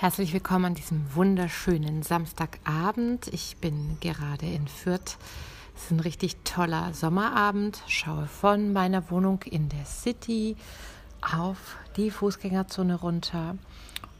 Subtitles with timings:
[0.00, 3.28] Herzlich willkommen an diesem wunderschönen Samstagabend.
[3.34, 5.18] Ich bin gerade in Fürth.
[5.76, 7.82] Es ist ein richtig toller Sommerabend.
[7.86, 10.56] Schaue von meiner Wohnung in der City
[11.20, 13.58] auf die Fußgängerzone runter.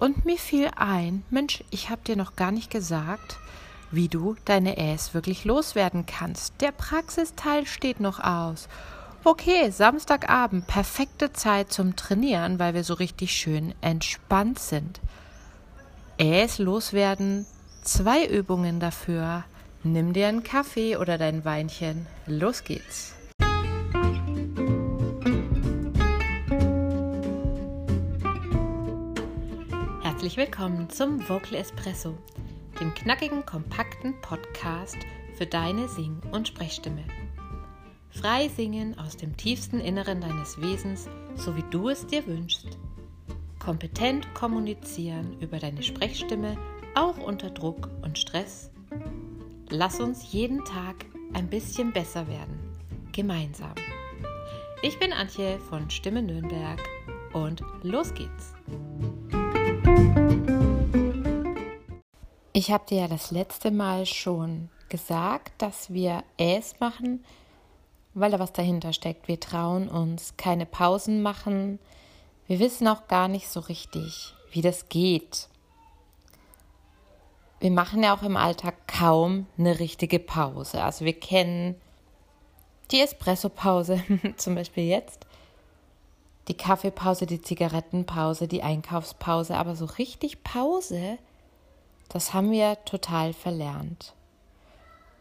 [0.00, 3.38] Und mir fiel ein, Mensch, ich habe dir noch gar nicht gesagt,
[3.92, 6.60] wie du deine Äs wirklich loswerden kannst.
[6.60, 8.68] Der Praxisteil steht noch aus.
[9.22, 15.00] Okay, Samstagabend, perfekte Zeit zum Trainieren, weil wir so richtig schön entspannt sind.
[16.20, 17.46] Äs loswerden,
[17.84, 19.44] zwei Übungen dafür.
[19.84, 22.08] Nimm dir einen Kaffee oder dein Weinchen.
[22.26, 23.14] Los geht's.
[30.02, 32.18] Herzlich willkommen zum Vocal Espresso,
[32.80, 34.98] dem knackigen, kompakten Podcast
[35.36, 37.04] für deine Sing- und Sprechstimme.
[38.10, 42.76] Frei singen aus dem tiefsten Inneren deines Wesens, so wie du es dir wünschst
[43.68, 46.56] kompetent kommunizieren über deine Sprechstimme,
[46.94, 48.70] auch unter Druck und Stress.
[49.68, 52.58] Lass uns jeden Tag ein bisschen besser werden,
[53.12, 53.74] gemeinsam.
[54.80, 56.80] Ich bin Antje von Stimme Nürnberg
[57.34, 58.54] und los geht's.
[62.54, 67.22] Ich habe dir ja das letzte Mal schon gesagt, dass wir Äs machen,
[68.14, 69.28] weil da was dahinter steckt.
[69.28, 71.78] Wir trauen uns keine Pausen machen,
[72.48, 75.48] wir wissen auch gar nicht so richtig, wie das geht.
[77.60, 80.82] Wir machen ja auch im Alltag kaum eine richtige Pause.
[80.82, 81.74] Also wir kennen
[82.90, 84.02] die Espresso-Pause,
[84.38, 85.26] zum Beispiel jetzt,
[86.48, 91.18] die Kaffeepause, die Zigarettenpause, die Einkaufspause, aber so richtig Pause,
[92.08, 94.14] das haben wir total verlernt.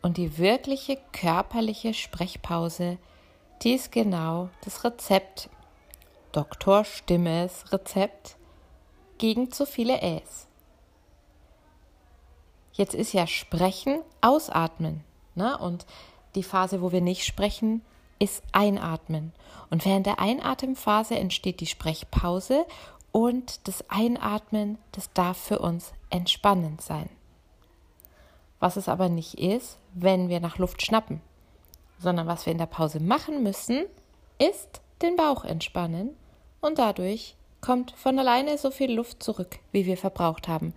[0.01, 2.97] Und die wirkliche körperliche Sprechpause,
[3.63, 5.49] die ist genau das Rezept
[6.37, 6.85] Dr.
[6.85, 8.37] Stimmes Rezept
[9.17, 10.45] gegen zu viele Äs.
[12.73, 15.03] Jetzt ist ja Sprechen Ausatmen.
[15.33, 15.57] Ne?
[15.57, 15.87] Und
[16.35, 17.81] die Phase, wo wir nicht sprechen,
[18.19, 19.33] ist Einatmen.
[19.71, 22.67] Und während der Einatemphase entsteht die Sprechpause
[23.11, 27.09] und das Einatmen, das darf für uns entspannend sein.
[28.59, 31.19] Was es aber nicht ist, wenn wir nach Luft schnappen,
[31.97, 33.87] sondern was wir in der Pause machen müssen,
[34.37, 36.15] ist den Bauch entspannen
[36.67, 40.73] und dadurch kommt von alleine so viel Luft zurück, wie wir verbraucht haben.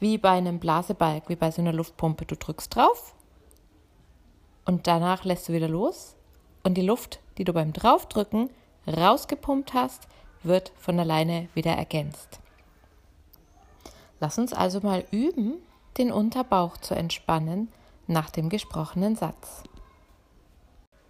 [0.00, 2.24] Wie bei einem Blasebalg, wie bei so einer Luftpumpe.
[2.24, 3.14] Du drückst drauf
[4.64, 6.14] und danach lässt du wieder los
[6.62, 8.50] und die Luft, die du beim Draufdrücken
[8.86, 10.08] rausgepumpt hast,
[10.42, 12.40] wird von alleine wieder ergänzt.
[14.20, 15.54] Lass uns also mal üben,
[15.98, 17.72] den Unterbauch zu entspannen
[18.06, 19.64] nach dem gesprochenen Satz.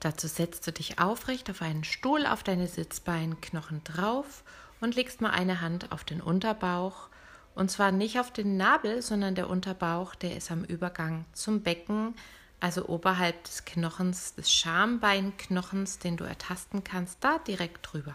[0.04, 4.44] Dazu setzt du dich aufrecht auf einen Stuhl auf deine Sitzbeinknochen drauf
[4.82, 7.08] und legst mal eine Hand auf den Unterbauch.
[7.54, 12.14] Und zwar nicht auf den Nabel, sondern der Unterbauch, der ist am Übergang zum Becken,
[12.60, 18.14] also oberhalb des Knochens, des Schambeinknochens, den du ertasten kannst, da direkt drüber.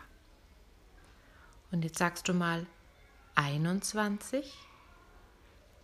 [1.72, 2.68] Und jetzt sagst du mal
[3.34, 4.54] 21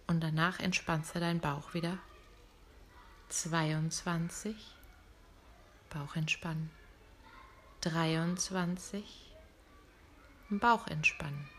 [0.06, 1.98] und danach entspannst du deinen Bauch wieder.
[3.30, 4.75] 22
[5.96, 6.70] Bauch entspannen.
[7.80, 9.32] 23.
[10.50, 11.50] Bauch entspannen.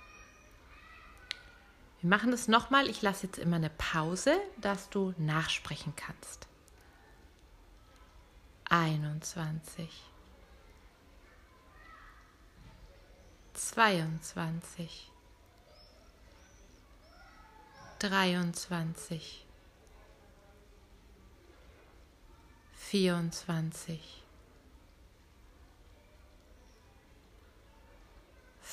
[2.02, 2.90] Wir machen das nochmal.
[2.90, 6.46] Ich lasse jetzt immer eine Pause, dass du nachsprechen kannst.
[8.68, 9.88] 21.
[13.54, 15.10] 22.
[18.00, 19.46] 23.
[22.74, 24.25] 24.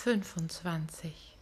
[0.04, 1.38] fünfundzwanzig,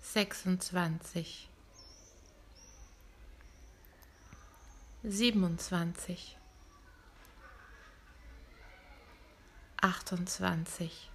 [0.00, 1.50] sechsundzwanzig,
[5.04, 6.38] siebenundzwanzig,
[9.82, 11.10] achtundzwanzig,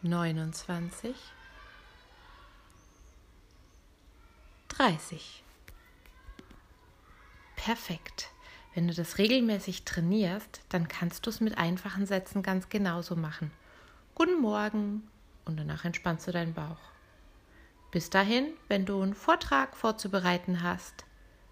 [0.00, 1.16] neunundzwanzig,
[4.68, 5.44] dreißig.
[7.56, 8.33] Perfekt.
[8.74, 13.52] Wenn du das regelmäßig trainierst, dann kannst du es mit einfachen Sätzen ganz genauso machen.
[14.16, 15.08] Guten Morgen
[15.44, 16.80] und danach entspannst du deinen Bauch.
[17.92, 21.04] Bis dahin, wenn du einen Vortrag vorzubereiten hast,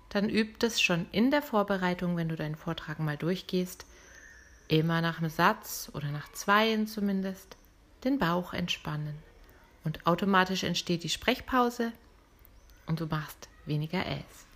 [0.09, 3.87] dann üb es schon in der Vorbereitung, wenn du deinen Vortrag mal durchgehst,
[4.67, 7.57] immer nach einem Satz oder nach zweien zumindest,
[8.03, 9.15] den Bauch entspannen.
[9.85, 11.93] Und automatisch entsteht die Sprechpause
[12.87, 14.52] und du machst weniger Äs.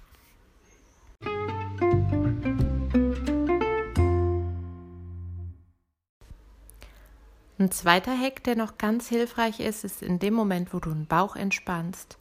[7.58, 11.06] Ein zweiter Hack, der noch ganz hilfreich ist, ist in dem Moment, wo du den
[11.06, 12.18] Bauch entspannst,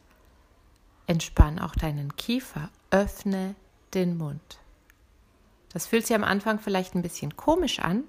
[1.07, 3.55] entspann auch deinen Kiefer, öffne
[3.93, 4.59] den Mund.
[5.73, 8.05] Das fühlt sich am Anfang vielleicht ein bisschen komisch an,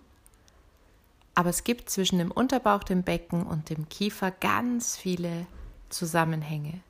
[1.35, 5.47] aber es gibt zwischen dem Unterbauch, dem Becken und dem Kiefer ganz viele
[5.89, 6.81] Zusammenhänge.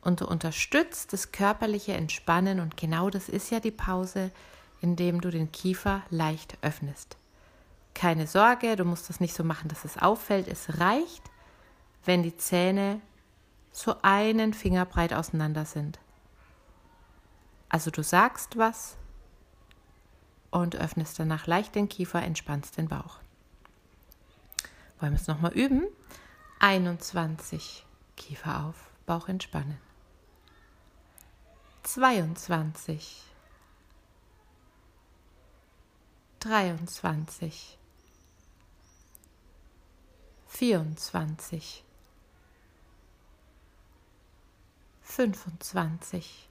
[0.00, 4.32] Und du unterstützt das körperliche Entspannen und genau das ist ja die Pause,
[4.80, 7.19] indem du den Kiefer leicht öffnest.
[8.00, 10.48] Keine Sorge, du musst das nicht so machen, dass es auffällt.
[10.48, 11.22] Es reicht,
[12.06, 13.02] wenn die Zähne
[13.72, 15.98] so einen Finger breit auseinander sind.
[17.68, 18.96] Also du sagst was
[20.50, 23.18] und öffnest danach leicht den Kiefer, entspannst den Bauch.
[24.98, 25.84] Wollen wir es nochmal üben?
[26.60, 27.84] 21.
[28.16, 29.76] Kiefer auf, Bauch entspannen.
[31.82, 33.24] 22.
[36.38, 37.76] 23.
[40.50, 41.84] 24.
[45.02, 46.48] 25.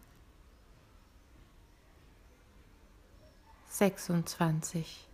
[3.67, 5.07] 26.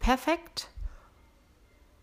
[0.00, 0.68] Perfekt.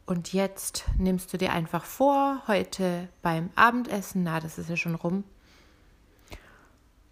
[0.06, 4.96] Und jetzt nimmst du dir einfach vor, heute beim Abendessen, na, das ist ja schon
[4.96, 5.24] rum,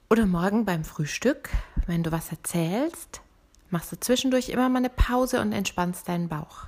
[0.09, 1.49] oder morgen beim Frühstück,
[1.87, 3.21] wenn du was erzählst,
[3.69, 6.67] machst du zwischendurch immer mal eine Pause und entspannst deinen Bauch.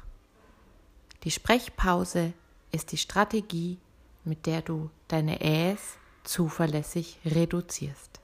[1.24, 2.33] Die Sprechpause
[2.71, 3.77] ist die Strategie,
[4.24, 8.19] mit der du deine Äs zuverlässig reduzierst.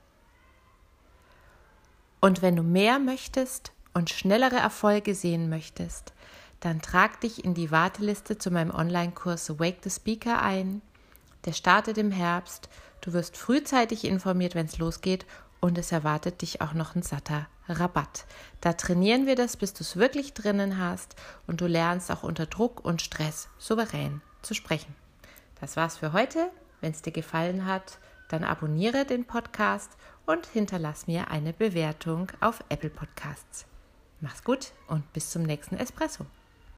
[2.20, 6.14] Und wenn du mehr möchtest und schnellere Erfolge sehen möchtest,
[6.60, 10.80] dann trag dich in die Warteliste zu meinem Online-Kurs Wake the Speaker ein.
[11.44, 12.68] Der startet im Herbst.
[13.02, 15.26] Du wirst frühzeitig informiert, wenn es losgeht
[15.60, 18.26] und es erwartet dich auch noch ein satter Rabatt.
[18.60, 21.16] Da trainieren wir das, bis du es wirklich drinnen hast
[21.46, 24.94] und du lernst auch unter Druck und Stress souverän zu sprechen.
[25.60, 26.50] Das war's für heute.
[26.80, 27.98] Wenn es dir gefallen hat,
[28.28, 33.66] dann abonniere den Podcast und hinterlass mir eine Bewertung auf Apple Podcasts.
[34.20, 36.26] Mach's gut und bis zum nächsten Espresso.